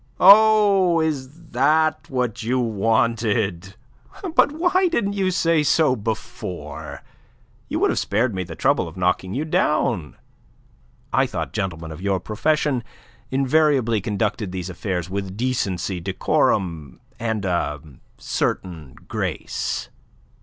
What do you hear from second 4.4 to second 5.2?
why didn't